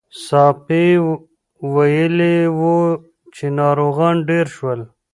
ساپی 0.25 0.85
ویلي 1.73 2.37
وو 2.59 2.79
چې 3.35 3.45
ناروغان 3.59 4.15
ډېر 4.29 4.45
شول. 4.55 4.79